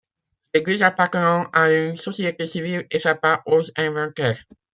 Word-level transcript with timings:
L'église 0.55 0.81
appartenant 0.81 1.47
à 1.53 1.71
une 1.71 1.95
société 1.95 2.47
civile 2.47 2.87
échappa 2.89 3.43
aux 3.45 3.61
inventaires. 3.75 4.43